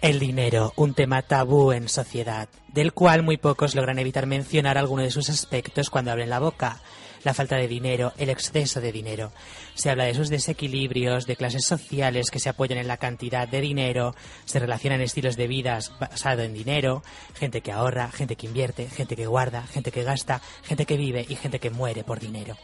El 0.00 0.18
dinero, 0.18 0.72
un 0.76 0.94
tema 0.94 1.22
tabú 1.22 1.70
en 1.72 1.88
sociedad, 1.88 2.48
del 2.68 2.92
cual 2.92 3.22
muy 3.22 3.36
pocos 3.36 3.74
logran 3.74 3.98
evitar 3.98 4.26
mencionar 4.26 4.78
alguno 4.78 5.02
de 5.02 5.10
sus 5.10 5.28
aspectos 5.28 5.90
cuando 5.90 6.10
abren 6.10 6.30
la 6.30 6.40
boca. 6.40 6.80
La 7.24 7.34
falta 7.34 7.56
de 7.56 7.68
dinero, 7.68 8.12
el 8.18 8.30
exceso 8.30 8.80
de 8.80 8.90
dinero. 8.90 9.32
Se 9.74 9.90
habla 9.90 10.04
de 10.04 10.14
sus 10.14 10.28
desequilibrios, 10.28 11.26
de 11.26 11.36
clases 11.36 11.64
sociales 11.64 12.32
que 12.32 12.40
se 12.40 12.48
apoyan 12.48 12.78
en 12.78 12.88
la 12.88 12.96
cantidad 12.96 13.46
de 13.46 13.60
dinero, 13.60 14.16
se 14.44 14.58
relacionan 14.58 15.00
estilos 15.02 15.36
de 15.36 15.46
vida 15.46 15.78
basado 16.00 16.42
en 16.42 16.52
dinero, 16.52 17.04
gente 17.34 17.60
que 17.60 17.70
ahorra, 17.70 18.10
gente 18.10 18.34
que 18.34 18.48
invierte, 18.48 18.88
gente 18.88 19.14
que 19.14 19.26
guarda, 19.26 19.62
gente 19.68 19.92
que 19.92 20.02
gasta, 20.02 20.40
gente 20.64 20.84
que 20.84 20.96
vive 20.96 21.24
y 21.28 21.36
gente 21.36 21.60
que 21.60 21.70
muere 21.70 22.02
por 22.02 22.18
dinero. 22.18 22.56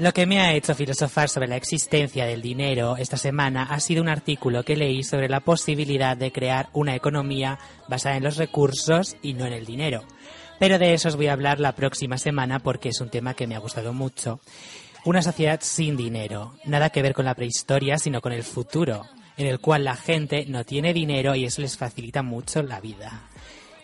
Lo 0.00 0.14
que 0.14 0.24
me 0.24 0.40
ha 0.40 0.54
hecho 0.54 0.74
filosofar 0.74 1.28
sobre 1.28 1.46
la 1.46 1.56
existencia 1.56 2.24
del 2.24 2.40
dinero 2.40 2.96
esta 2.96 3.18
semana 3.18 3.64
ha 3.64 3.78
sido 3.80 4.00
un 4.00 4.08
artículo 4.08 4.62
que 4.64 4.74
leí 4.74 5.02
sobre 5.02 5.28
la 5.28 5.40
posibilidad 5.40 6.16
de 6.16 6.32
crear 6.32 6.70
una 6.72 6.94
economía 6.94 7.58
basada 7.86 8.16
en 8.16 8.24
los 8.24 8.38
recursos 8.38 9.18
y 9.20 9.34
no 9.34 9.44
en 9.44 9.52
el 9.52 9.66
dinero. 9.66 10.02
Pero 10.58 10.78
de 10.78 10.94
eso 10.94 11.08
os 11.08 11.16
voy 11.16 11.26
a 11.26 11.34
hablar 11.34 11.60
la 11.60 11.74
próxima 11.74 12.16
semana 12.16 12.60
porque 12.60 12.88
es 12.88 13.00
un 13.02 13.10
tema 13.10 13.34
que 13.34 13.46
me 13.46 13.56
ha 13.56 13.58
gustado 13.58 13.92
mucho. 13.92 14.40
Una 15.04 15.20
sociedad 15.20 15.60
sin 15.62 15.98
dinero, 15.98 16.54
nada 16.64 16.88
que 16.88 17.02
ver 17.02 17.12
con 17.12 17.26
la 17.26 17.34
prehistoria, 17.34 17.98
sino 17.98 18.22
con 18.22 18.32
el 18.32 18.42
futuro, 18.42 19.04
en 19.36 19.48
el 19.48 19.60
cual 19.60 19.84
la 19.84 19.96
gente 19.96 20.46
no 20.46 20.64
tiene 20.64 20.94
dinero 20.94 21.34
y 21.34 21.44
eso 21.44 21.60
les 21.60 21.76
facilita 21.76 22.22
mucho 22.22 22.62
la 22.62 22.80
vida. 22.80 23.28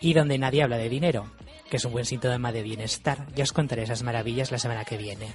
Y 0.01 0.13
donde 0.13 0.39
nadie 0.39 0.63
habla 0.63 0.77
de 0.77 0.89
dinero, 0.89 1.29
que 1.69 1.77
es 1.77 1.85
un 1.85 1.91
buen 1.91 2.05
síntoma 2.05 2.51
de 2.51 2.63
bienestar. 2.63 3.25
Ya 3.35 3.43
os 3.43 3.53
contaré 3.53 3.83
esas 3.83 4.03
maravillas 4.03 4.51
la 4.51 4.59
semana 4.59 4.85
que 4.85 4.97
viene. 4.97 5.27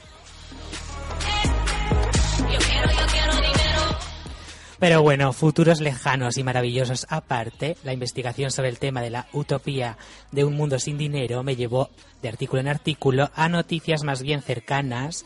Pero 4.83 5.01
bueno, 5.01 5.33
futuros 5.33 5.81
lejanos 5.81 6.39
y 6.39 6.43
maravillosos 6.43 7.07
aparte, 7.09 7.77
la 7.85 7.93
investigación 7.93 8.51
sobre 8.51 8.69
el 8.69 8.81
tema 8.81 9.01
de 9.01 9.11
la 9.11 9.29
utopía 9.33 9.97
de 10.33 10.45
un 10.45 10.57
mundo 10.57 10.81
sin 10.81 10.99
dinero 10.99 11.45
me 11.45 11.55
llevó 11.55 11.89
de 12.21 12.29
artículo 12.29 12.63
en 12.63 12.67
artículo 12.67 13.31
a 13.37 13.49
noticias 13.49 14.03
más 14.03 14.23
bien 14.23 14.43
cercanas 14.43 15.25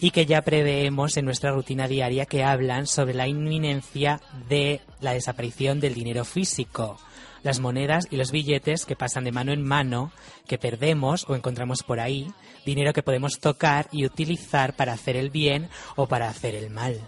y 0.00 0.10
que 0.10 0.24
ya 0.24 0.40
preveemos 0.40 1.18
en 1.18 1.26
nuestra 1.26 1.52
rutina 1.52 1.86
diaria 1.86 2.24
que 2.24 2.44
hablan 2.44 2.86
sobre 2.86 3.12
la 3.12 3.28
inminencia 3.28 4.22
de 4.48 4.80
la 5.02 5.12
desaparición 5.12 5.80
del 5.80 5.92
dinero 5.92 6.24
físico. 6.24 6.98
Las 7.44 7.60
monedas 7.60 8.08
y 8.10 8.16
los 8.16 8.32
billetes 8.32 8.86
que 8.86 8.96
pasan 8.96 9.22
de 9.22 9.30
mano 9.30 9.52
en 9.52 9.62
mano, 9.62 10.10
que 10.48 10.58
perdemos 10.58 11.26
o 11.28 11.36
encontramos 11.36 11.82
por 11.82 12.00
ahí, 12.00 12.32
dinero 12.64 12.92
que 12.92 13.02
podemos 13.02 13.38
tocar 13.38 13.86
y 13.92 14.06
utilizar 14.06 14.74
para 14.74 14.94
hacer 14.94 15.14
el 15.14 15.30
bien 15.30 15.68
o 15.94 16.08
para 16.08 16.28
hacer 16.28 16.54
el 16.56 16.70
mal. 16.70 17.00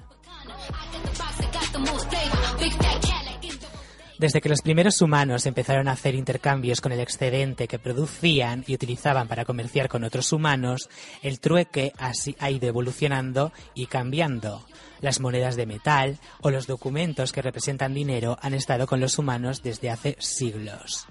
Desde 4.19 4.41
que 4.41 4.49
los 4.49 4.63
primeros 4.63 5.03
humanos 5.03 5.45
empezaron 5.45 5.89
a 5.89 5.93
hacer 5.93 6.15
intercambios 6.15 6.81
con 6.81 6.91
el 6.91 7.01
excedente 7.01 7.69
que 7.69 7.79
producían 7.79 8.65
y 8.67 8.75
utilizaban 8.75 9.29
para 9.29 9.45
comerciar 9.45 9.91
con 9.91 10.05
otros 10.05 10.33
humanos, 10.33 10.89
el 11.23 11.39
trueque 11.39 11.93
así 11.99 12.35
ha 12.39 12.51
ido 12.51 12.67
evolucionando 12.67 13.53
y 13.75 13.85
cambiando. 13.87 14.65
Las 15.03 15.21
monedas 15.21 15.57
de 15.57 15.67
metal 15.67 16.19
o 16.41 16.51
los 16.51 16.67
documentos 16.67 17.31
que 17.31 17.43
representan 17.43 17.93
dinero 17.93 18.39
han 18.41 18.55
estado 18.55 18.87
con 18.87 19.01
los 19.01 19.19
humanos 19.19 19.63
desde 19.63 19.91
hace 19.91 20.17
siglos. 20.19 21.05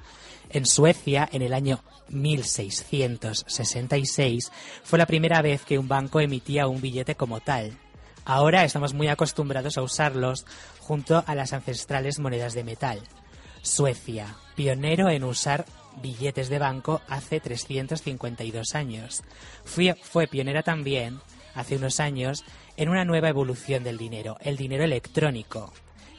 En 0.49 0.65
Suecia, 0.65 1.29
en 1.31 1.43
el 1.43 1.53
año 1.53 1.83
1666, 2.09 4.51
fue 4.83 4.97
la 4.97 5.05
primera 5.05 5.43
vez 5.43 5.63
que 5.63 5.77
un 5.77 5.87
banco 5.87 6.19
emitía 6.19 6.65
un 6.67 6.81
billete 6.81 7.13
como 7.13 7.39
tal. 7.39 7.77
Ahora 8.25 8.65
estamos 8.65 8.95
muy 8.95 9.07
acostumbrados 9.07 9.77
a 9.77 9.83
usarlos 9.83 10.45
junto 10.79 11.23
a 11.27 11.35
las 11.35 11.53
ancestrales 11.53 12.17
monedas 12.17 12.55
de 12.55 12.63
metal. 12.63 12.99
Suecia, 13.61 14.35
pionero 14.55 15.09
en 15.09 15.23
usar 15.23 15.65
billetes 16.01 16.49
de 16.49 16.57
banco 16.57 17.01
hace 17.07 17.39
352 17.39 18.73
años. 18.73 19.23
Fue, 19.63 19.95
fue 20.01 20.27
pionera 20.27 20.63
también, 20.63 21.19
hace 21.53 21.75
unos 21.75 21.99
años, 21.99 22.43
en 22.77 22.89
una 22.89 23.05
nueva 23.05 23.29
evolución 23.29 23.83
del 23.83 23.97
dinero, 23.97 24.37
el 24.41 24.57
dinero 24.57 24.83
electrónico, 24.83 25.71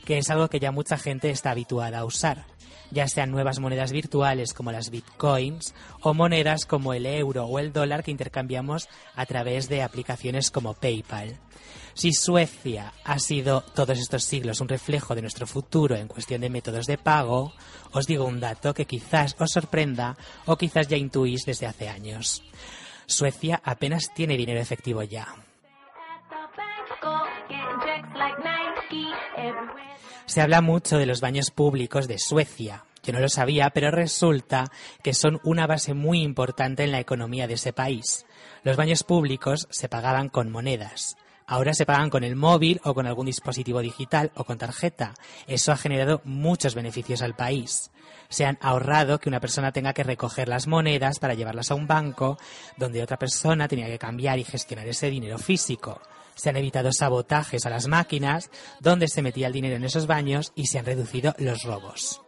que 0.05 0.19
es 0.19 0.31
algo 0.31 0.49
que 0.49 0.61
ya 0.61 0.71
mucha 0.71 0.99
gente 0.99 1.31
está 1.31 1.50
habituada 1.50 1.99
a 1.99 2.05
usar, 2.05 2.47
ya 2.91 3.09
sean 3.09 3.31
nuevas 3.31 3.59
monedas 3.59 3.93
virtuales 3.93 4.53
como 4.53 4.73
las 4.73 4.91
bitcoins 4.91 5.75
o 6.01 6.15
monedas 6.15 6.67
como 6.67 6.95
el 6.95 7.07
euro 7.07 7.45
o 7.45 7.59
el 7.59 7.73
dólar 7.73 8.03
que 8.03 8.11
intercambiamos 8.11 8.89
a 9.15 9.27
través 9.27 9.69
de 9.69 9.83
aplicaciones 9.83 10.51
como 10.51 10.75
PayPal. 10.75 11.39
Si 11.95 12.13
Suecia 12.13 12.93
ha 13.05 13.19
sido 13.19 13.63
todos 13.63 13.99
estos 13.99 14.25
siglos 14.25 14.61
un 14.61 14.69
reflejo 14.69 15.15
de 15.15 15.23
nuestro 15.23 15.47
futuro 15.47 15.97
en 15.97 16.09
cuestión 16.09 16.43
de 16.43 16.51
métodos 16.51 16.87
de 16.87 16.99
pago, 16.99 17.55
os 17.93 18.07
digo 18.07 18.27
un 18.27 18.39
dato 18.39 18.75
que 18.75 18.85
quizás 18.85 19.35
os 19.39 19.51
sorprenda 19.51 20.17
o 20.45 20.57
quizás 20.57 20.89
ya 20.89 20.99
intuís 20.99 21.47
desde 21.47 21.67
hace 21.67 21.89
años. 21.89 22.43
Suecia 23.07 23.63
apenas 23.65 24.13
tiene 24.15 24.37
dinero 24.37 24.61
efectivo 24.61 25.03
ya. 25.03 25.46
Se 30.27 30.41
habla 30.41 30.61
mucho 30.61 30.99
de 30.99 31.07
los 31.07 31.21
baños 31.21 31.51
públicos 31.51 32.09
de 32.09 32.19
Suecia. 32.19 32.85
Yo 33.03 33.13
no 33.13 33.21
lo 33.21 33.29
sabía, 33.29 33.71
pero 33.71 33.93
resulta 33.93 34.73
que 35.03 35.15
son 35.15 35.41
una 35.45 35.67
base 35.69 35.95
muy 35.95 36.23
importante 36.23 36.83
en 36.83 36.91
la 36.91 36.99
economía 36.99 37.47
de 37.47 37.55
ese 37.55 37.73
país. 37.73 38.27
Los 38.65 38.77
baños 38.77 39.05
públicos 39.05 39.69
se 39.71 39.89
pagaban 39.89 40.29
con 40.29 40.51
monedas. 40.51 41.17
Ahora 41.47 41.75
se 41.75 41.87
pagan 41.87 42.11
con 42.11 42.25
el 42.25 42.34
móvil 42.34 42.81
o 42.83 42.93
con 42.93 43.07
algún 43.07 43.27
dispositivo 43.27 43.81
digital 43.81 44.33
o 44.34 44.45
con 44.45 44.59
tarjeta. 44.59 45.15
Eso 45.47 45.71
ha 45.71 45.77
generado 45.77 46.21
muchos 46.25 46.75
beneficios 46.75 47.23
al 47.23 47.37
país. 47.37 47.91
Se 48.29 48.45
han 48.45 48.59
ahorrado 48.61 49.21
que 49.21 49.29
una 49.29 49.39
persona 49.39 49.71
tenga 49.71 49.93
que 49.93 50.03
recoger 50.03 50.49
las 50.49 50.67
monedas 50.67 51.21
para 51.21 51.35
llevarlas 51.35 51.71
a 51.71 51.77
un 51.77 51.87
banco, 51.87 52.39
donde 52.77 53.03
otra 53.03 53.17
persona 53.19 53.69
tenía 53.69 53.87
que 53.87 53.99
cambiar 53.99 54.41
y 54.41 54.45
gestionar 54.45 54.89
ese 54.89 55.09
dinero 55.09 55.39
físico. 55.39 56.01
Se 56.35 56.51
han 56.51 56.56
evitado 56.56 56.93
sabotajes 56.93 57.65
a 57.65 57.71
las 57.71 57.87
máquinas, 57.87 58.51
donde 58.81 59.06
se 59.06 59.23
metía 59.23 59.47
el 59.47 59.53
dinero 59.53 59.77
en 59.77 59.85
esos 59.85 60.06
baños 60.06 60.53
y 60.56 60.67
se 60.67 60.81
han 60.81 60.85
reducido 60.85 61.35
los 61.39 61.62
robos. 61.62 62.21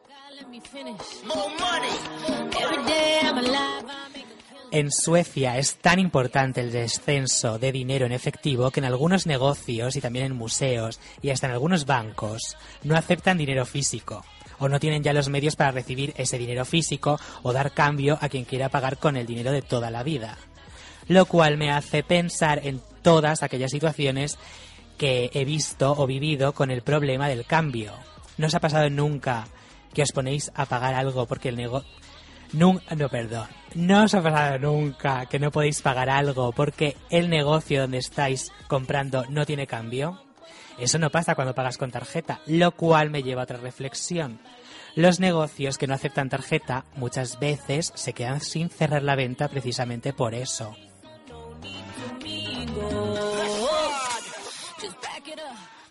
En 4.71 4.93
Suecia 4.93 5.57
es 5.57 5.77
tan 5.77 5.99
importante 5.99 6.61
el 6.61 6.71
descenso 6.71 7.59
de 7.59 7.73
dinero 7.73 8.05
en 8.05 8.13
efectivo 8.13 8.71
que 8.71 8.81
en 8.81 8.85
algunos 8.85 9.27
negocios 9.27 9.97
y 9.97 10.03
también 10.03 10.27
en 10.27 10.37
museos 10.37 11.01
y 11.23 11.31
hasta 11.31 11.47
en 11.47 11.55
algunos 11.55 11.87
bancos 11.87 12.59
no 12.85 12.95
aceptan 12.95 13.39
dinero 13.39 13.65
físico 13.65 14.27
o 14.59 14.69
no 14.69 14.79
tienen 14.79 15.03
ya 15.03 15.15
los 15.15 15.31
medios 15.31 15.57
para 15.57 15.71
recibir 15.71 16.13
ese 16.19 16.37
dinero 16.37 16.67
físico 16.67 17.19
o 17.43 17.55
dar 17.55 17.73
cambio 17.73 18.19
a 18.21 18.29
quien 18.29 18.45
quiera 18.45 18.69
pagar 18.69 18.99
con 18.99 19.17
el 19.17 19.27
dinero 19.27 19.53
de 19.53 19.63
toda 19.63 19.91
la 19.91 20.03
vida. 20.03 20.37
Lo 21.07 21.25
cual 21.25 21.57
me 21.57 21.71
hace 21.71 22.03
pensar 22.03 22.61
en 22.63 22.83
todas 23.01 23.43
aquellas 23.43 23.71
situaciones 23.71 24.37
que 24.99 25.31
he 25.33 25.47
visto 25.47 25.95
o 25.97 26.07
vivido 26.07 26.53
con 26.53 26.71
el 26.71 26.83
problema 26.83 27.29
del 27.29 27.47
cambio. 27.47 27.95
¿No 28.37 28.49
os 28.49 28.55
ha 28.55 28.61
pasado 28.61 28.91
nunca 28.91 29.49
que 29.95 30.03
os 30.03 30.13
ponéis 30.13 30.53
a 30.55 30.67
pagar 30.67 30.93
algo 30.95 31.25
porque 31.25 31.49
el 31.49 31.57
negocio... 31.57 31.89
no, 32.53 32.79
perdón. 33.09 33.58
No 33.75 34.05
os 34.05 34.15
ha 34.15 34.23
pasado 34.23 34.59
nunca 34.59 35.27
que 35.27 35.39
no 35.39 35.51
podéis 35.51 35.83
pagar 35.83 36.09
algo 36.09 36.53
porque 36.53 36.97
el 37.11 37.29
negocio 37.29 37.83
donde 37.83 37.99
estáis 37.99 38.51
comprando 38.67 39.25
no 39.29 39.45
tiene 39.47 39.67
cambio. 39.67 40.23
Eso 40.79 40.99
no 40.99 41.11
pasa 41.11 41.35
cuando 41.35 41.55
pagas 41.55 41.77
con 41.77 41.91
tarjeta, 41.91 42.41
lo 42.47 42.73
cual 42.73 43.11
me 43.11 43.23
lleva 43.23 43.43
a 43.43 43.45
otra 43.45 43.59
reflexión. 43.59 44.41
Los 44.95 45.21
negocios 45.21 45.77
que 45.77 45.87
no 45.87 45.95
aceptan 45.95 46.29
tarjeta 46.29 46.85
muchas 46.97 47.39
veces 47.39 47.93
se 47.95 48.13
quedan 48.13 48.41
sin 48.41 48.71
cerrar 48.71 49.03
la 49.03 49.17
venta 49.17 49.49
precisamente 49.49 50.13
por 50.13 50.35
eso. 50.35 50.77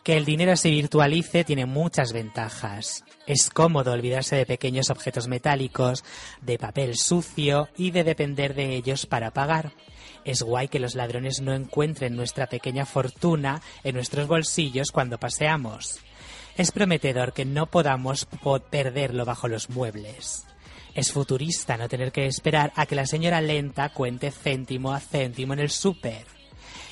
Que 0.04 0.18
el 0.18 0.26
dinero 0.26 0.56
se 0.56 0.70
virtualice 0.70 1.44
tiene 1.44 1.66
muchas 1.66 2.14
ventajas. 2.14 3.04
Es 3.28 3.50
cómodo 3.50 3.92
olvidarse 3.92 4.36
de 4.38 4.46
pequeños 4.46 4.90
objetos 4.90 5.28
metálicos, 5.28 6.04
de 6.42 6.58
papel 6.58 6.96
sucio 6.98 7.68
y 7.78 7.92
de 7.92 8.04
depender 8.04 8.56
de 8.56 8.74
ellos 8.76 9.06
para 9.06 9.32
pagar. 9.32 9.74
Es 10.24 10.42
guay 10.42 10.70
que 10.70 10.80
los 10.80 10.96
ladrones 10.96 11.42
no 11.42 11.54
encuentren 11.54 12.16
nuestra 12.16 12.48
pequeña 12.48 12.86
fortuna 12.86 13.62
en 13.84 13.96
nuestros 13.96 14.28
bolsillos 14.28 14.92
cuando 14.92 15.20
paseamos. 15.20 16.00
Es 16.58 16.72
prometedor 16.72 17.34
que 17.34 17.46
no 17.46 17.68
podamos 17.68 18.26
po- 18.26 18.60
perderlo 18.60 19.26
bajo 19.26 19.48
los 19.48 19.70
muebles. 19.70 20.46
Es 20.96 21.12
futurista 21.12 21.78
no 21.78 21.88
tener 21.88 22.12
que 22.12 22.26
esperar 22.26 22.72
a 22.76 22.86
que 22.88 22.96
la 22.96 23.06
señora 23.06 23.42
lenta 23.42 23.90
cuente 23.90 24.32
céntimo 24.32 24.94
a 24.94 25.00
céntimo 25.00 25.54
en 25.54 25.60
el 25.60 25.70
súper. 25.70 26.26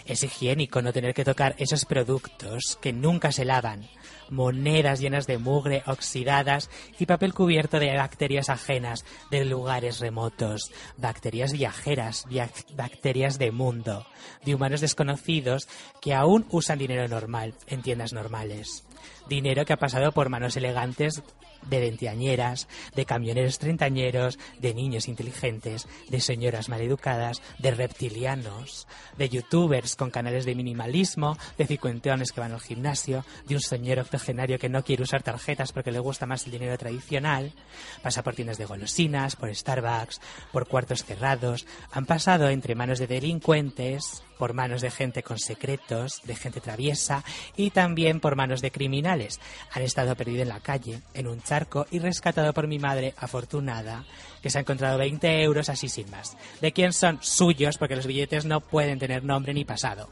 Es 0.06 0.24
higiénico 0.24 0.81
no 0.81 0.94
tener 0.94 1.13
que 1.13 1.25
tocar 1.25 1.56
esos 1.57 1.86
productos 1.86 2.77
que 2.81 2.94
nunca 2.94 3.31
se 3.31 3.45
lavan, 3.45 3.88
monedas 4.30 5.00
llenas 5.00 5.27
de 5.27 5.38
mugre 5.38 5.83
oxidadas 5.86 6.69
y 7.00 7.06
papel 7.06 7.33
cubierto 7.33 7.80
de 7.80 7.95
bacterias 7.95 8.50
ajenas 8.50 9.06
de 9.31 9.45
lugares 9.45 10.00
remotos, 10.00 10.72
bacterias 10.98 11.51
viajeras, 11.54 12.25
via- 12.30 12.50
bacterias 12.75 13.38
de 13.38 13.51
mundo, 13.51 14.06
de 14.44 14.56
humanos 14.56 14.81
desconocidos 14.81 15.68
que 16.01 16.13
aún 16.13 16.45
usan 16.50 16.80
dinero 16.80 17.07
normal 17.07 17.54
en 17.68 17.81
tiendas 17.81 18.13
normales. 18.13 18.83
Dinero 19.28 19.66
que 19.66 19.74
ha 19.74 19.78
pasado 19.78 20.12
por 20.12 20.30
manos 20.30 20.56
elegantes 20.56 21.24
de 21.69 21.80
veinteañeras, 21.80 22.68
de 22.96 23.06
camioneros 23.06 23.60
treintañeros, 23.60 24.38
de 24.60 24.74
niños 24.74 25.07
inteligentes, 25.07 25.88
de 26.10 26.19
señoras 26.22 26.69
maleducadas, 26.69 27.42
de 27.60 27.72
reptilianos, 27.72 28.88
de 29.18 29.30
youtubers 29.30 29.96
con 29.96 30.12
canales 30.12 30.46
de 30.46 30.56
minimalismo, 30.56 31.38
de 31.57 31.66
cincuentones 31.66 32.31
que 32.31 32.42
van 32.42 32.52
al 32.52 32.62
gimnasio, 32.62 33.25
de 33.48 33.56
un 33.56 33.62
señor 33.62 34.00
octogenario 34.00 34.60
que 34.60 34.69
no 34.69 34.84
quiere 34.84 35.04
usar 35.04 35.24
tarjetas 35.24 35.72
porque 35.72 35.92
le 35.92 36.00
gusta 36.00 36.25
más 36.25 36.46
el 36.46 36.52
dinero 36.52 36.78
tradicional, 36.78 37.54
pasa 38.02 38.24
por 38.24 38.36
tiendas 38.36 38.57
de 38.57 38.66
golosinas, 38.66 39.36
por 39.36 39.54
Starbucks, 39.54 40.22
por 40.52 40.68
cuartos 40.68 41.04
cerrados, 41.04 41.66
han 41.92 42.06
pasado 42.06 42.50
entre 42.50 42.75
manos 42.75 43.00
de 43.00 43.07
delincuentes, 43.07 44.24
por 44.37 44.53
manos 44.53 44.81
de 44.81 44.91
gente 44.91 45.23
con 45.23 45.39
secretos, 45.39 46.21
de 46.23 46.35
gente 46.35 46.61
traviesa 46.61 47.23
y 47.55 47.71
también 47.71 48.19
por 48.19 48.35
manos 48.35 48.61
de 48.61 48.71
criminales. 48.71 49.39
Han 49.71 49.83
estado 49.83 50.15
perdidos 50.15 50.43
en 50.43 50.49
la 50.49 50.59
calle, 50.59 51.01
en 51.13 51.27
un 51.27 51.41
charco 51.41 51.85
y 51.91 51.99
rescatado 51.99 52.53
por 52.53 52.67
mi 52.67 52.79
madre 52.79 53.13
afortunada, 53.17 54.05
que 54.41 54.49
se 54.49 54.57
ha 54.57 54.61
encontrado 54.61 54.97
20 54.97 55.43
euros 55.43 55.69
así 55.69 55.89
sin 55.89 56.09
más. 56.09 56.37
¿De 56.61 56.71
quién 56.71 56.93
son? 56.93 57.19
Suyos, 57.21 57.77
porque 57.77 57.95
los 57.95 58.07
billetes 58.07 58.45
no 58.45 58.61
pueden 58.61 58.99
tener 58.99 59.23
nombre 59.23 59.53
ni 59.53 59.65
pasado. 59.65 60.09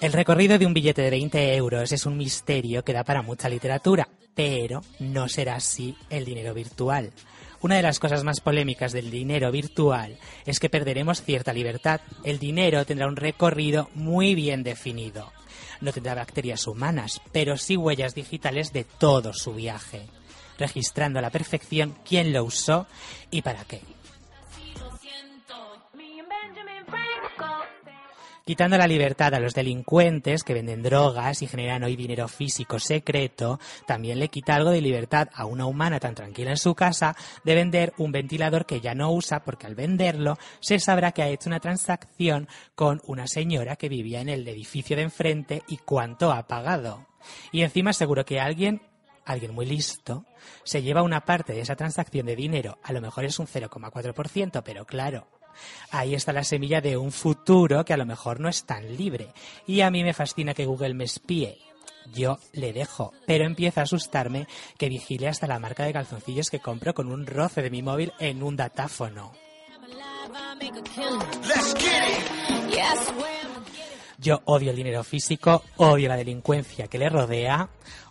El 0.00 0.12
recorrido 0.12 0.58
de 0.58 0.66
un 0.66 0.74
billete 0.74 1.02
de 1.02 1.10
20 1.10 1.56
euros 1.56 1.90
es 1.90 2.06
un 2.06 2.16
misterio 2.16 2.84
que 2.84 2.92
da 2.92 3.02
para 3.02 3.22
mucha 3.22 3.48
literatura, 3.48 4.08
pero 4.32 4.80
no 5.00 5.28
será 5.28 5.56
así 5.56 5.96
el 6.08 6.24
dinero 6.24 6.54
virtual. 6.54 7.10
Una 7.60 7.76
de 7.76 7.82
las 7.82 7.98
cosas 7.98 8.22
más 8.22 8.40
polémicas 8.40 8.92
del 8.92 9.10
dinero 9.10 9.50
virtual 9.50 10.16
es 10.46 10.60
que 10.60 10.70
perderemos 10.70 11.22
cierta 11.22 11.52
libertad. 11.52 12.00
El 12.22 12.38
dinero 12.38 12.86
tendrá 12.86 13.08
un 13.08 13.16
recorrido 13.16 13.90
muy 13.94 14.36
bien 14.36 14.62
definido. 14.62 15.32
No 15.80 15.92
tendrá 15.92 16.14
bacterias 16.14 16.66
humanas, 16.68 17.20
pero 17.32 17.56
sí 17.56 17.76
huellas 17.76 18.14
digitales 18.14 18.72
de 18.72 18.84
todo 18.84 19.32
su 19.32 19.54
viaje, 19.54 20.06
registrando 20.56 21.18
a 21.18 21.22
la 21.22 21.30
perfección 21.30 21.96
quién 22.08 22.32
lo 22.32 22.44
usó 22.44 22.86
y 23.30 23.42
para 23.42 23.64
qué. 23.64 23.80
Quitando 28.48 28.78
la 28.78 28.86
libertad 28.86 29.34
a 29.34 29.40
los 29.40 29.52
delincuentes 29.52 30.42
que 30.42 30.54
venden 30.54 30.82
drogas 30.82 31.42
y 31.42 31.46
generan 31.46 31.82
hoy 31.82 31.96
dinero 31.96 32.28
físico 32.28 32.78
secreto, 32.78 33.60
también 33.86 34.18
le 34.18 34.28
quita 34.28 34.54
algo 34.54 34.70
de 34.70 34.80
libertad 34.80 35.28
a 35.34 35.44
una 35.44 35.66
humana 35.66 36.00
tan 36.00 36.14
tranquila 36.14 36.52
en 36.52 36.56
su 36.56 36.74
casa 36.74 37.14
de 37.44 37.54
vender 37.54 37.92
un 37.98 38.10
ventilador 38.10 38.64
que 38.64 38.80
ya 38.80 38.94
no 38.94 39.12
usa 39.12 39.44
porque 39.44 39.66
al 39.66 39.74
venderlo 39.74 40.38
se 40.60 40.78
sabrá 40.78 41.12
que 41.12 41.20
ha 41.20 41.28
hecho 41.28 41.50
una 41.50 41.60
transacción 41.60 42.48
con 42.74 43.02
una 43.04 43.26
señora 43.26 43.76
que 43.76 43.90
vivía 43.90 44.22
en 44.22 44.30
el 44.30 44.48
edificio 44.48 44.96
de 44.96 45.02
enfrente 45.02 45.62
y 45.68 45.76
cuánto 45.76 46.32
ha 46.32 46.48
pagado. 46.48 47.06
Y 47.52 47.60
encima 47.60 47.92
seguro 47.92 48.24
que 48.24 48.40
alguien 48.40 48.80
alguien 49.26 49.54
muy 49.54 49.66
listo, 49.66 50.24
se 50.64 50.80
lleva 50.80 51.02
una 51.02 51.26
parte 51.26 51.52
de 51.52 51.60
esa 51.60 51.76
transacción 51.76 52.24
de 52.24 52.34
dinero, 52.34 52.78
a 52.82 52.94
lo 52.94 53.02
mejor 53.02 53.26
es 53.26 53.38
un 53.38 53.46
0,4%, 53.46 54.62
pero 54.64 54.86
claro, 54.86 55.26
ahí 55.90 56.14
está 56.14 56.32
la 56.32 56.44
semilla 56.44 56.80
de 56.80 56.96
un 56.96 57.12
futuro 57.12 57.84
que 57.84 57.92
a 57.92 57.96
lo 57.96 58.06
mejor 58.06 58.40
no 58.40 58.48
es 58.48 58.64
tan 58.64 58.96
libre. 58.96 59.32
Y 59.66 59.80
a 59.80 59.90
mí 59.90 60.02
me 60.02 60.14
fascina 60.14 60.54
que 60.54 60.66
Google 60.66 60.94
me 60.94 61.04
espíe. 61.04 61.58
Yo 62.12 62.38
le 62.52 62.72
dejo, 62.72 63.12
pero 63.26 63.44
empieza 63.44 63.80
a 63.80 63.84
asustarme 63.84 64.46
que 64.78 64.88
vigile 64.88 65.28
hasta 65.28 65.46
la 65.46 65.58
marca 65.58 65.84
de 65.84 65.92
calzoncillos 65.92 66.50
que 66.50 66.60
compro 66.60 66.94
con 66.94 67.10
un 67.12 67.26
roce 67.26 67.62
de 67.62 67.70
mi 67.70 67.82
móvil 67.82 68.12
en 68.18 68.42
un 68.42 68.56
datáfono. 68.56 69.32
Yo 74.20 74.40
odio 74.46 74.70
el 74.70 74.76
dinero 74.76 75.04
físico, 75.04 75.62
odio 75.76 76.08
la 76.08 76.16
delincuencia 76.16 76.88
que 76.88 76.98
le 76.98 77.08
rodea, 77.08 77.68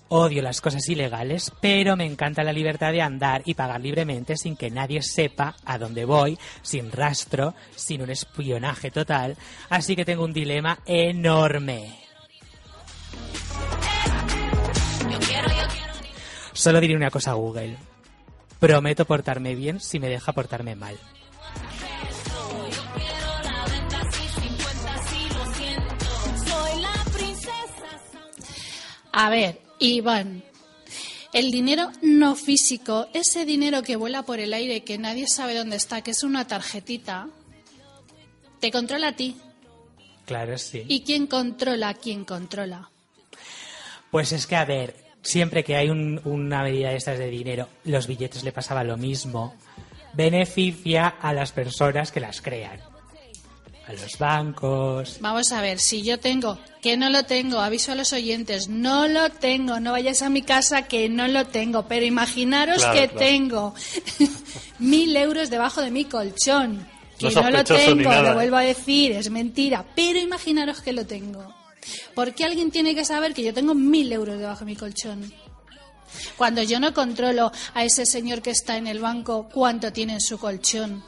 odio 0.10 0.42
las 0.42 0.62
cosas 0.62 0.88
ilegales, 0.90 1.52
pero 1.62 1.96
me 1.96 2.06
encanta 2.06 2.44
la 2.44 2.54
libertad 2.54 2.92
de 2.92 3.02
andar 3.02 3.42
y 3.46 3.54
pagar 3.54 3.82
libremente 3.82 4.38
sin 4.38 4.56
que 4.56 4.70
nadie 4.70 5.02
sepa 5.02 5.56
a 5.66 5.78
dónde 5.78 6.06
voy, 6.06 6.38
sin 6.62 6.92
rastro, 6.92 7.54
sin 7.76 8.02
un 8.02 8.10
espionaje 8.10 8.92
total. 8.92 9.38
Así 9.70 9.96
que 9.96 10.06
tengo 10.06 10.24
un 10.24 10.34
dilema 10.34 10.80
enorme. 10.86 12.00
Solo 16.54 16.80
diré 16.80 16.96
una 16.96 17.12
cosa 17.12 17.32
a 17.32 17.36
Google. 17.36 17.78
Prometo 18.60 19.06
portarme 19.06 19.54
bien 19.54 19.80
si 19.80 20.00
me 20.00 20.10
deja 20.10 20.34
portarme 20.34 20.76
mal. 20.76 20.98
A 29.12 29.30
ver, 29.32 29.67
Iván, 29.80 30.44
el 31.34 31.52
dinero 31.52 31.92
no 32.02 32.36
físico, 32.36 33.08
ese 33.14 33.46
dinero 33.46 33.84
que 33.84 33.96
vuela 33.96 34.24
por 34.24 34.40
el 34.40 34.54
aire, 34.54 34.84
que 34.84 34.98
nadie 34.98 35.28
sabe 35.28 35.54
dónde 35.56 35.76
está, 35.76 36.02
que 36.02 36.12
es 36.12 36.24
una 36.24 36.48
tarjetita, 36.48 37.28
te 38.60 38.72
controla 38.72 39.10
a 39.10 39.16
ti. 39.16 39.36
Claro, 40.26 40.58
sí. 40.58 40.84
¿Y 40.88 41.02
quién 41.04 41.28
controla 41.28 41.90
a 41.90 41.94
quién 41.94 42.26
controla? 42.26 42.90
Pues 44.12 44.32
es 44.32 44.48
que, 44.48 44.56
a 44.56 44.66
ver, 44.66 44.96
siempre 45.22 45.64
que 45.64 45.76
hay 45.76 45.90
un- 45.90 46.20
una 46.26 46.64
medida 46.64 46.90
de 46.90 46.96
estas 46.98 47.20
de 47.20 47.30
dinero, 47.30 47.70
los 47.84 48.08
billetes 48.08 48.44
le 48.44 48.52
pasaba 48.52 48.84
lo 48.84 48.98
mismo. 48.98 49.56
Beneficia 50.14 51.08
a 51.08 51.34
las 51.34 51.52
personas 51.52 52.12
que 52.12 52.20
las 52.20 52.42
crean. 52.42 52.80
A 53.88 53.94
los 53.94 54.18
bancos. 54.18 55.18
Vamos 55.22 55.52
a 55.54 55.62
ver, 55.62 55.80
si 55.80 56.02
yo 56.04 56.20
tengo, 56.20 56.58
que 56.82 56.98
no 56.98 57.10
lo 57.10 57.24
tengo, 57.24 57.62
aviso 57.62 57.94
a 57.94 57.96
los 57.96 58.12
oyentes, 58.12 58.68
no 58.68 59.08
lo 59.08 59.30
tengo, 59.30 59.80
no 59.80 59.94
vayas 59.94 60.22
a 60.22 60.30
mi 60.30 60.42
casa 60.42 60.84
que 60.84 61.08
no 61.08 61.28
lo 61.30 61.48
tengo, 61.48 61.88
pero 61.88 62.06
imaginaros 62.06 62.78
Claro, 62.80 62.94
que 63.00 63.08
claro. 63.08 63.18
tengo 63.20 63.74
mil 64.80 65.16
euros 65.16 65.50
debajo 65.50 65.82
de 65.82 65.92
mi 65.92 66.04
colchón, 66.04 66.86
que 67.18 67.30
No 67.32 67.42
no, 67.44 67.50
lo 67.52 67.64
tengo, 67.64 68.12
lo 68.12 68.32
¿eh? 68.32 68.34
vuelvo 68.34 68.58
a 68.58 68.62
decir, 68.62 69.14
es 69.14 69.30
mentira, 69.30 69.86
pero 69.96 70.20
imaginaros 70.20 70.82
que 70.82 70.92
lo 70.92 71.06
tengo. 71.06 71.56
¿Por 72.14 72.34
qué 72.34 72.44
alguien 72.44 72.72
tiene 72.72 72.94
que 72.94 73.06
saber 73.06 73.34
que 73.34 73.44
yo 73.44 73.54
tengo 73.54 73.74
mil 73.74 74.12
euros 74.12 74.38
debajo 74.38 74.60
de 74.60 74.66
mi 74.66 74.76
colchón? 74.76 75.32
Cuando 76.36 76.62
yo 76.62 76.80
no 76.82 76.94
controlo 76.94 77.52
a 77.74 77.84
ese 77.86 78.06
señor 78.06 78.42
que 78.42 78.50
está 78.52 78.76
en 78.76 78.88
el 78.88 79.00
banco 79.00 79.48
cuánto 79.54 79.94
tiene 79.94 80.14
en 80.14 80.22
su 80.22 80.38
colchón. 80.38 81.04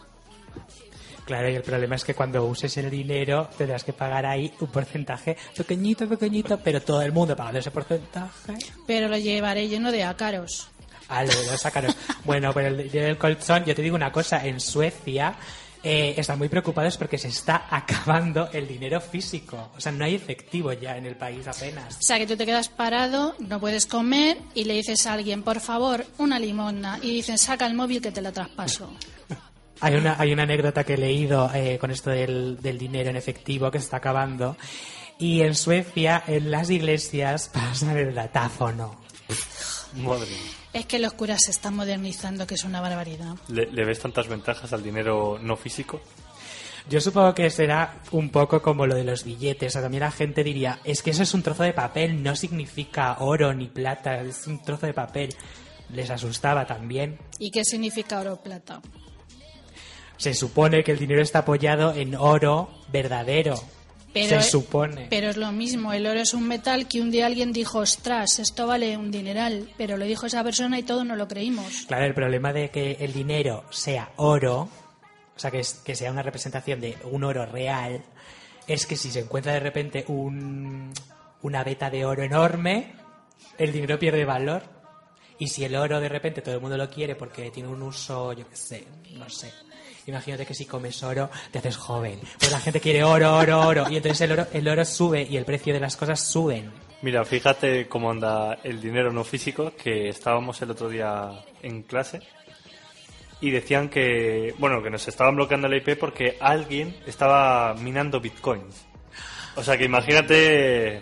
Claro, 1.29 1.47
y 1.47 1.53
el 1.53 1.61
problema 1.61 1.95
es 1.95 2.03
que 2.03 2.15
cuando 2.15 2.43
uses 2.43 2.75
el 2.77 2.89
dinero 2.89 3.47
tendrás 3.55 3.83
que 3.83 3.93
pagar 3.93 4.25
ahí 4.25 4.51
un 4.61 4.67
porcentaje 4.69 5.37
pequeñito, 5.55 6.09
pequeñito, 6.09 6.59
pero 6.63 6.81
todo 6.81 7.03
el 7.03 7.11
mundo 7.11 7.35
pagando 7.35 7.59
ese 7.59 7.69
porcentaje. 7.69 8.55
Pero 8.87 9.07
lo 9.07 9.15
llevaré 9.15 9.67
lleno 9.67 9.91
de 9.91 10.03
ácaros. 10.03 10.69
Ah, 11.07 11.23
lo 11.23 11.29
de 11.29 11.45
los 11.45 11.63
ácaros. 11.63 11.95
Bueno, 12.25 12.51
pero 12.51 12.69
el 12.69 12.77
dinero 12.77 13.05
del 13.05 13.19
colchón, 13.19 13.63
yo 13.63 13.75
te 13.75 13.83
digo 13.83 13.95
una 13.95 14.11
cosa, 14.11 14.43
en 14.43 14.59
Suecia 14.59 15.35
eh, 15.83 16.15
están 16.17 16.39
muy 16.39 16.49
preocupados 16.49 16.97
porque 16.97 17.19
se 17.19 17.27
está 17.27 17.67
acabando 17.69 18.49
el 18.51 18.67
dinero 18.67 18.99
físico. 18.99 19.69
O 19.77 19.79
sea, 19.79 19.91
no 19.91 20.05
hay 20.05 20.15
efectivo 20.15 20.73
ya 20.73 20.97
en 20.97 21.05
el 21.05 21.15
país 21.15 21.47
apenas. 21.47 21.95
O 21.99 22.01
sea, 22.01 22.17
que 22.17 22.25
tú 22.25 22.37
te 22.37 22.47
quedas 22.47 22.69
parado, 22.69 23.35
no 23.37 23.59
puedes 23.59 23.85
comer 23.85 24.39
y 24.55 24.63
le 24.63 24.73
dices 24.73 25.05
a 25.05 25.13
alguien, 25.13 25.43
por 25.43 25.59
favor, 25.59 26.07
una 26.17 26.39
limosna. 26.39 26.97
Y 27.03 27.13
dicen, 27.13 27.37
saca 27.37 27.67
el 27.67 27.75
móvil 27.75 28.01
que 28.01 28.11
te 28.11 28.23
lo 28.23 28.33
traspaso. 28.33 28.91
Hay 29.81 29.95
una, 29.95 30.15
hay 30.19 30.33
una 30.33 30.43
anécdota 30.43 30.83
que 30.83 30.95
he 30.95 30.97
leído 30.97 31.49
eh, 31.53 31.77
con 31.79 31.91
esto 31.91 32.09
del, 32.09 32.61
del 32.61 32.77
dinero 32.77 33.09
en 33.09 33.15
efectivo 33.15 33.71
que 33.71 33.79
se 33.79 33.85
está 33.85 33.97
acabando. 33.97 34.57
Y 35.17 35.41
en 35.41 35.55
Suecia, 35.55 36.23
en 36.27 36.51
las 36.51 36.69
iglesias, 36.69 37.49
pasan 37.53 37.97
el 37.97 38.13
datáfono. 38.13 38.99
Madre 39.95 40.27
mía. 40.27 40.51
Es 40.71 40.85
que 40.85 40.99
los 40.99 41.13
curas 41.13 41.41
se 41.43 41.51
están 41.51 41.75
modernizando, 41.75 42.45
que 42.45 42.55
es 42.55 42.63
una 42.63 42.79
barbaridad. 42.79 43.35
¿Le, 43.47 43.71
le 43.71 43.85
ves 43.85 43.99
tantas 43.99 44.27
ventajas 44.27 44.71
al 44.71 44.83
dinero 44.83 45.39
no 45.41 45.55
físico? 45.55 45.99
Yo 46.89 46.99
supongo 47.01 47.35
que 47.35 47.49
será 47.49 47.99
un 48.11 48.29
poco 48.29 48.61
como 48.61 48.87
lo 48.87 48.95
de 48.95 49.03
los 49.03 49.23
billetes. 49.23 49.71
O 49.71 49.73
sea, 49.73 49.81
también 49.81 50.01
la 50.01 50.11
gente 50.11 50.43
diría, 50.43 50.79
es 50.83 51.03
que 51.03 51.11
eso 51.11 51.23
es 51.23 51.33
un 51.33 51.43
trozo 51.43 51.63
de 51.63 51.73
papel, 51.73 52.23
no 52.23 52.35
significa 52.35 53.17
oro 53.19 53.53
ni 53.53 53.67
plata, 53.67 54.21
es 54.21 54.47
un 54.47 54.61
trozo 54.63 54.87
de 54.87 54.93
papel. 54.93 55.29
Les 55.89 56.09
asustaba 56.09 56.65
también. 56.65 57.19
¿Y 57.39 57.51
qué 57.51 57.63
significa 57.63 58.19
oro 58.19 58.33
o 58.33 58.41
plata? 58.41 58.81
Se 60.19 60.33
supone 60.35 60.83
que 60.83 60.91
el 60.91 60.99
dinero 60.99 61.21
está 61.23 61.39
apoyado 61.39 61.93
en 61.95 62.13
oro 62.13 62.69
verdadero. 62.91 63.55
Pero, 64.13 64.41
se 64.41 64.49
supone. 64.49 65.07
Pero 65.09 65.29
es 65.29 65.37
lo 65.37 65.51
mismo, 65.51 65.93
el 65.93 66.05
oro 66.07 66.19
es 66.19 66.33
un 66.33 66.47
metal 66.47 66.87
que 66.87 66.99
un 66.99 67.11
día 67.11 67.25
alguien 67.27 67.53
dijo, 67.53 67.77
ostras, 67.79 68.39
esto 68.39 68.65
vale 68.67 68.97
un 68.97 69.11
dineral, 69.11 69.69
pero 69.77 69.97
lo 69.97 70.05
dijo 70.05 70.25
esa 70.25 70.43
persona 70.43 70.79
y 70.79 70.83
todos 70.83 71.05
no 71.05 71.15
lo 71.15 71.27
creímos. 71.27 71.85
Claro, 71.87 72.05
el 72.05 72.13
problema 72.15 72.51
de 72.51 72.69
que 72.71 72.97
el 72.99 73.13
dinero 73.13 73.65
sea 73.69 74.11
oro, 74.17 74.61
o 75.35 75.39
sea, 75.39 75.51
que, 75.51 75.59
es- 75.59 75.75
que 75.85 75.95
sea 75.95 76.11
una 76.11 76.23
representación 76.23 76.81
de 76.81 76.97
un 77.11 77.23
oro 77.23 77.45
real, 77.45 78.03
es 78.67 78.85
que 78.87 78.95
si 78.97 79.11
se 79.11 79.19
encuentra 79.21 79.53
de 79.53 79.59
repente 79.61 80.03
un, 80.07 80.91
una 81.43 81.63
veta 81.63 81.89
de 81.91 82.03
oro 82.05 82.23
enorme, 82.23 82.93
el 83.59 83.71
dinero 83.71 83.97
pierde 83.99 84.25
valor. 84.25 84.63
Y 85.37 85.47
si 85.47 85.63
el 85.63 85.75
oro 85.75 85.99
de 86.01 86.09
repente 86.09 86.41
todo 86.41 86.55
el 86.55 86.61
mundo 86.61 86.75
lo 86.77 86.89
quiere 86.89 87.15
porque 87.15 87.51
tiene 87.51 87.69
un 87.69 87.81
uso, 87.83 88.33
yo 88.33 88.49
qué 88.49 88.55
sé, 88.57 88.87
no 89.13 89.29
sé. 89.29 89.53
Imagínate 90.09 90.45
que 90.45 90.53
si 90.53 90.65
comes 90.65 91.01
oro 91.03 91.29
te 91.51 91.59
haces 91.59 91.77
joven. 91.77 92.19
Pues 92.39 92.51
la 92.51 92.59
gente 92.59 92.79
quiere 92.79 93.03
oro, 93.03 93.35
oro, 93.37 93.61
oro. 93.67 93.85
Y 93.89 93.95
entonces 93.97 94.21
el 94.21 94.31
oro, 94.33 94.47
el 94.53 94.67
oro 94.67 94.83
sube 94.85 95.23
y 95.29 95.37
el 95.37 95.45
precio 95.45 95.73
de 95.73 95.79
las 95.79 95.95
cosas 95.95 96.19
suben. 96.19 96.71
Mira, 97.01 97.23
fíjate 97.23 97.87
cómo 97.87 98.11
anda 98.11 98.59
el 98.63 98.81
dinero 98.81 99.11
no 99.13 99.23
físico, 99.23 99.71
que 99.81 100.09
estábamos 100.09 100.61
el 100.61 100.71
otro 100.71 100.89
día 100.89 101.31
en 101.61 101.83
clase 101.83 102.19
y 103.41 103.51
decían 103.51 103.87
que, 103.89 104.53
bueno, 104.57 104.83
que 104.83 104.89
nos 104.89 105.07
estaban 105.07 105.35
bloqueando 105.35 105.69
la 105.69 105.77
IP 105.77 105.97
porque 105.97 106.35
alguien 106.41 106.97
estaba 107.07 107.73
minando 107.75 108.19
bitcoins. 108.19 108.85
O 109.55 109.63
sea 109.63 109.77
que 109.77 109.85
imagínate 109.85 111.01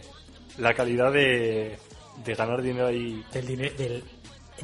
la 0.59 0.73
calidad 0.75 1.11
de, 1.11 1.77
de 2.23 2.35
ganar 2.35 2.61
dinero 2.61 2.87
ahí. 2.87 3.23
Del, 3.33 3.47
dine- 3.47 3.71
del, 3.71 4.03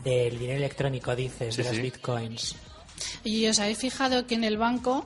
del 0.04 0.38
dinero 0.38 0.58
electrónico, 0.60 1.16
dices, 1.16 1.56
Sí, 1.56 1.62
de 1.64 1.68
los 1.68 1.76
sí. 1.78 1.82
bitcoins. 1.82 2.56
Y 3.24 3.48
os 3.48 3.60
habéis 3.60 3.78
fijado 3.78 4.28
que 4.28 4.36
en 4.36 4.44
el 4.44 4.58
banco 4.58 5.06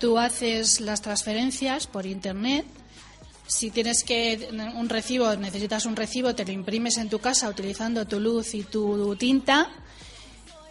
tú 0.00 0.18
haces 0.18 0.80
las 0.80 1.02
transferencias 1.02 1.86
por 1.86 2.06
internet. 2.06 2.66
Si 3.46 3.70
tienes 3.70 4.02
que 4.04 4.48
un 4.74 4.88
recibo, 4.88 5.34
necesitas 5.36 5.86
un 5.86 5.96
recibo, 5.96 6.34
te 6.34 6.44
lo 6.44 6.52
imprimes 6.52 6.96
en 6.98 7.08
tu 7.08 7.18
casa 7.18 7.48
utilizando 7.48 8.06
tu 8.06 8.18
luz 8.18 8.54
y 8.54 8.62
tu 8.62 9.14
tinta. 9.16 9.70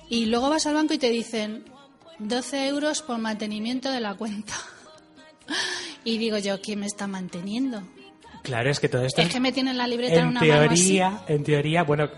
Y 0.09 0.25
luego 0.25 0.49
vas 0.49 0.65
al 0.65 0.73
banco 0.73 0.93
y 0.93 0.97
te 0.97 1.09
dicen 1.09 1.63
12 2.19 2.67
euros 2.67 3.01
por 3.01 3.17
mantenimiento 3.17 3.91
de 3.91 4.01
la 4.01 4.15
cuenta. 4.15 4.53
Y 6.03 6.17
digo 6.17 6.39
yo, 6.39 6.59
¿quién 6.59 6.79
me 6.79 6.87
está 6.87 7.05
manteniendo? 7.05 7.83
Claro, 8.43 8.69
es 8.71 8.79
que 8.79 8.89
todo 8.89 9.05
esto 9.05 9.21
Es 9.21 9.29
que 9.29 9.39
me 9.39 9.51
tienen 9.51 9.77
la 9.77 9.85
libreta 9.87 10.15
en, 10.15 10.21
en 10.21 10.27
una 10.29 10.41
mano 10.41 10.71
así. 10.71 10.83
teoría, 10.83 11.23
en 11.27 11.43
teoría, 11.43 11.83
bueno, 11.83 12.09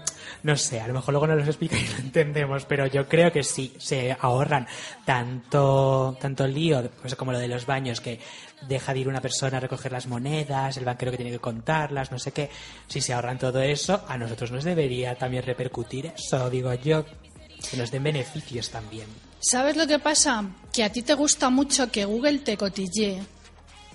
no 0.44 0.56
sé, 0.56 0.80
a 0.80 0.88
lo 0.88 0.94
mejor 0.94 1.13
luego 1.13 1.27
no 1.27 1.36
los 1.36 1.48
explica 1.48 1.77
y 1.77 1.86
lo 1.88 1.98
entendemos, 1.98 2.65
pero 2.65 2.88
yo 2.88 3.08
creo 3.10 3.32
que 3.32 3.44
sí, 3.44 3.74
se 3.77 4.15
ahorran 4.20 4.65
tanto, 5.06 6.18
tanto 6.20 6.48
lío, 6.48 6.89
pues 7.01 7.15
como 7.15 7.32
lo 7.32 7.39
de 7.39 7.48
los 7.48 7.65
baños, 7.65 8.00
que 8.01 8.20
deja 8.68 8.94
de 8.94 9.00
ir 9.01 9.08
una 9.08 9.22
persona 9.22 9.58
a 9.58 9.60
recoger 9.60 9.92
las 9.92 10.08
monedas, 10.08 10.77
el 10.77 10.86
banquero 10.86 11.12
que 11.12 11.18
tiene 11.18 11.32
que 11.32 11.39
contarlas, 11.39 12.12
no 12.12 12.20
sé 12.20 12.32
qué. 12.32 12.50
Si 12.88 13.01
se 13.01 13.13
ahorran 13.13 13.38
todo 13.38 13.62
eso, 13.62 14.03
a 14.08 14.18
nosotros 14.18 14.51
nos 14.51 14.63
debería 14.63 15.15
también 15.15 15.44
repercutir 15.44 16.08
eso, 16.15 16.50
digo 16.50 16.74
yo, 16.74 17.06
que 17.70 17.77
nos 17.77 17.92
den 17.92 18.03
beneficios 18.03 18.70
también. 18.70 19.08
¿Sabes 19.39 19.75
lo 19.75 19.86
que 19.88 20.00
pasa? 20.00 20.46
Que 20.72 20.84
a 20.86 20.92
ti 20.92 21.01
te 21.01 21.13
gusta 21.15 21.50
mucho 21.50 21.92
que 21.92 22.06
Google 22.06 22.39
te 22.39 22.56
cotillee 22.56 23.20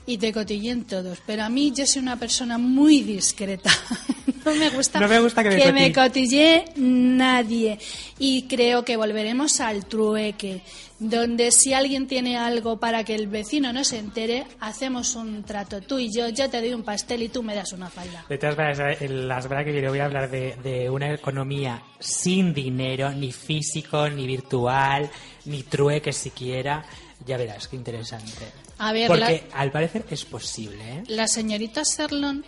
y 0.08 0.16
te 0.16 0.32
cotilleen 0.32 0.84
todos, 0.84 1.18
pero 1.26 1.42
a 1.44 1.50
mí 1.50 1.70
yo 1.76 1.86
soy 1.86 2.00
una 2.02 2.16
persona 2.18 2.56
muy 2.56 3.02
discreta. 3.02 3.70
no 4.44 4.54
me 4.54 4.70
gusta, 4.70 4.98
No 5.00 5.06
me 5.06 5.20
gusta 5.20 5.42
que 5.44 5.50
me 5.70 5.92
cotille- 5.92 6.64
nadie. 6.76 7.78
Y 8.18 8.44
creo 8.48 8.84
que 8.84 8.96
volveremos 8.96 9.60
al 9.60 9.84
trueque, 9.84 10.62
donde 10.98 11.52
si 11.52 11.74
alguien 11.74 12.06
tiene 12.06 12.38
algo 12.38 12.80
para 12.80 13.04
que 13.04 13.14
el 13.14 13.26
vecino 13.28 13.72
no 13.72 13.84
se 13.84 13.98
entere, 13.98 14.46
hacemos 14.60 15.14
un 15.14 15.44
trato 15.44 15.80
tú 15.82 15.98
y 15.98 16.10
yo, 16.10 16.28
yo 16.30 16.48
te 16.48 16.60
doy 16.60 16.72
un 16.72 16.82
pastel 16.82 17.22
y 17.22 17.28
tú 17.28 17.42
me 17.42 17.54
das 17.54 17.72
una 17.74 17.90
falda. 17.90 18.24
De 18.30 18.38
todas 18.38 18.56
maneras, 18.56 19.02
en 19.02 19.28
la 19.28 19.42
semana 19.42 19.62
que 19.62 19.72
viene 19.72 19.88
voy 19.90 19.98
a 20.00 20.06
hablar 20.06 20.30
de, 20.30 20.56
de 20.64 20.88
una 20.88 21.12
economía 21.12 21.82
sin 22.00 22.54
dinero, 22.54 23.12
ni 23.12 23.30
físico, 23.30 24.08
ni 24.08 24.26
virtual, 24.26 25.10
ni 25.44 25.62
trueque 25.64 26.12
siquiera. 26.14 26.84
Ya 27.28 27.36
verás, 27.36 27.68
qué 27.68 27.76
interesante. 27.76 28.46
A 28.78 28.90
ver, 28.90 29.06
Porque 29.06 29.46
al 29.52 29.70
parecer 29.70 30.06
es 30.10 30.24
posible, 30.24 30.82
¿eh? 30.82 31.02
La 31.08 31.28
señorita 31.28 31.84
Serlon 31.84 32.42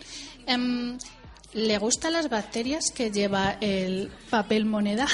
em, 0.47 0.97
le 1.53 1.77
gustan 1.77 2.15
las 2.15 2.31
bacterias 2.31 2.91
que 2.91 3.11
lleva 3.11 3.59
el 3.61 4.11
papel 4.31 4.65
moneda. 4.65 5.07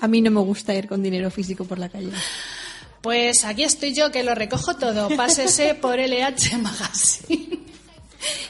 A 0.00 0.08
mí 0.08 0.22
no 0.22 0.30
me 0.30 0.40
gusta 0.40 0.74
ir 0.74 0.88
con 0.88 1.02
dinero 1.02 1.30
físico 1.30 1.64
por 1.66 1.78
la 1.78 1.90
calle. 1.90 2.12
Pues 3.02 3.44
aquí 3.44 3.62
estoy 3.62 3.94
yo 3.94 4.10
que 4.10 4.22
lo 4.22 4.34
recojo 4.34 4.76
todo. 4.76 5.08
Pásese 5.16 5.74
por 5.74 5.98
LH 5.98 6.56
Magazine 6.58 7.58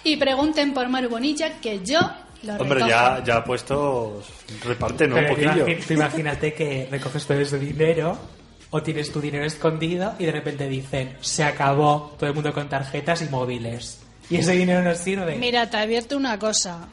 y 0.05 0.17
pregunten 0.19 0.73
por 0.73 0.89
Maru 0.89 1.09
Bonilla 1.09 1.59
que 1.61 1.85
yo 1.85 1.99
lo 2.45 2.53
Hombre, 2.55 2.75
recojo. 2.81 2.89
ya, 2.89 3.25
ya 3.25 3.45
puestos 3.45 4.25
reparte, 4.65 5.09
¿no? 5.09 5.17
Un 5.17 5.27
poquillo. 5.27 5.67
imagínate 5.91 6.55
que 6.55 6.87
recoges 6.91 7.27
todo 7.27 7.41
ese 7.41 7.59
dinero 7.59 8.38
o 8.71 8.83
tienes 8.83 9.13
tu 9.13 9.21
dinero 9.21 9.45
escondido 9.45 10.15
y 10.19 10.25
de 10.27 10.33
repente 10.33 10.69
dicen, 10.69 11.17
se 11.21 11.45
acabó 11.45 12.15
todo 12.19 12.29
el 12.29 12.35
mundo 12.35 12.53
con 12.53 12.69
tarjetas 12.69 13.23
y 13.23 13.27
móviles. 13.27 13.99
Y 14.31 14.37
ese 14.37 14.53
dinero 14.53 14.83
no 14.83 14.95
sirve. 14.95 15.37
Mira, 15.37 15.71
te 15.71 15.79
advierto 15.79 16.17
una 16.17 16.39
cosa. 16.39 16.89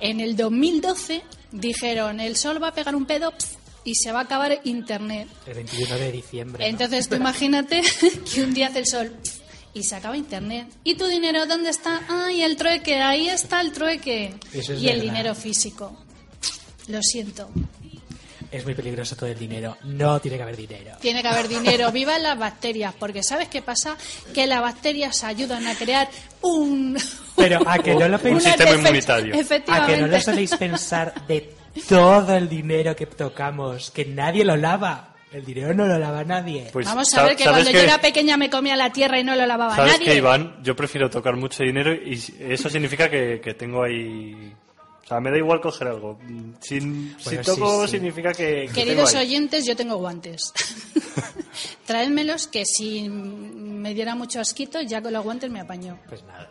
En 0.00 0.20
el 0.20 0.36
2012 0.36 1.22
dijeron 1.52 2.20
el 2.20 2.36
sol 2.36 2.62
va 2.62 2.68
a 2.68 2.74
pegar 2.74 2.94
un 2.94 3.06
pedo 3.06 3.30
pf, 3.30 3.56
y 3.84 3.94
se 3.94 4.12
va 4.12 4.20
a 4.20 4.22
acabar 4.24 4.60
internet. 4.64 5.28
El 5.46 5.54
21 5.54 5.94
de 5.96 6.12
diciembre. 6.12 6.64
¿no? 6.64 6.70
Entonces 6.70 7.08
tú 7.08 7.16
imagínate 7.16 7.82
que 8.34 8.42
un 8.42 8.52
día 8.52 8.68
hace 8.68 8.80
el 8.80 8.86
sol 8.86 9.12
y 9.72 9.82
se 9.82 9.94
acaba 9.96 10.16
internet. 10.16 10.66
¿Y 10.84 10.94
tu 10.96 11.06
dinero 11.06 11.46
dónde 11.46 11.70
está? 11.70 12.02
¡Ay, 12.08 12.42
el 12.42 12.56
trueque! 12.56 13.00
Ahí 13.00 13.28
está 13.28 13.60
el 13.60 13.72
trueque. 13.72 14.34
Es 14.52 14.68
y 14.68 14.72
el 14.88 14.98
verdad. 14.98 15.02
dinero 15.02 15.34
físico. 15.34 15.96
Lo 16.88 17.02
siento. 17.02 17.48
Es 18.50 18.64
muy 18.64 18.74
peligroso 18.74 19.14
todo 19.14 19.28
el 19.28 19.38
dinero. 19.38 19.76
No 19.84 20.20
tiene 20.20 20.36
que 20.38 20.42
haber 20.42 20.56
dinero. 20.56 20.92
Tiene 21.00 21.20
que 21.22 21.28
haber 21.28 21.48
dinero. 21.48 21.92
Viva 21.92 22.18
las 22.18 22.38
bacterias. 22.38 22.94
Porque 22.98 23.22
¿sabes 23.22 23.48
qué 23.48 23.60
pasa? 23.60 23.96
Que 24.34 24.46
las 24.46 24.62
bacterias 24.62 25.22
ayudan 25.24 25.66
a 25.66 25.74
crear 25.74 26.08
un... 26.40 26.96
Pero 27.36 27.60
a 27.68 27.78
que 27.78 27.94
no 27.94 28.08
lo 28.08 28.16
Un 28.16 28.22
penséis, 28.22 28.54
sistema 28.54 28.70
defe- 28.70 28.78
inmunitario. 28.78 29.34
a 29.68 29.86
que 29.86 29.96
no 29.98 30.06
lo 30.06 30.20
soléis 30.20 30.56
pensar 30.56 31.14
de 31.26 31.54
todo 31.88 32.34
el 32.34 32.48
dinero 32.48 32.96
que 32.96 33.06
tocamos, 33.06 33.90
que 33.90 34.04
nadie 34.06 34.44
lo 34.44 34.56
lava. 34.56 35.14
El 35.30 35.44
dinero 35.44 35.74
no 35.74 35.86
lo 35.86 35.98
lava 35.98 36.24
nadie. 36.24 36.70
Pues, 36.72 36.86
Vamos 36.86 37.12
a 37.14 37.22
ver 37.24 37.36
que 37.36 37.44
¿sabes 37.44 37.64
cuando 37.64 37.78
yo 37.78 37.84
era 37.84 38.00
pequeña 38.00 38.38
me 38.38 38.48
comía 38.48 38.74
la 38.76 38.90
tierra 38.90 39.20
y 39.20 39.24
no 39.24 39.36
lo 39.36 39.44
lavaba 39.44 39.76
¿Sabes 39.76 39.92
nadie. 39.92 40.06
qué, 40.06 40.14
Iván? 40.16 40.56
Yo 40.62 40.74
prefiero 40.74 41.10
tocar 41.10 41.36
mucho 41.36 41.62
dinero 41.62 41.92
y 41.92 42.18
eso 42.48 42.70
significa 42.70 43.10
que, 43.10 43.38
que 43.44 43.52
tengo 43.52 43.82
ahí... 43.84 44.54
O 45.08 45.10
sea, 45.10 45.20
me 45.20 45.30
da 45.30 45.38
igual 45.38 45.58
coger 45.62 45.88
algo. 45.88 46.18
Si, 46.60 46.78
si 47.18 47.38
toco 47.38 47.80
sí, 47.80 47.86
sí. 47.86 47.90
significa 47.92 48.30
que, 48.34 48.66
que 48.66 48.72
Queridos 48.74 49.12
tengo 49.12 49.24
oyentes, 49.24 49.64
yo 49.64 49.74
tengo 49.74 49.96
guantes. 49.96 50.52
Traédmelos 51.86 52.46
que 52.46 52.66
si 52.66 53.08
me 53.08 53.94
diera 53.94 54.14
mucho 54.14 54.38
asquito, 54.38 54.82
ya 54.82 55.00
con 55.00 55.14
los 55.14 55.24
guantes 55.24 55.50
me 55.50 55.60
apaño. 55.60 55.98
Pues 56.10 56.22
nada. 56.24 56.50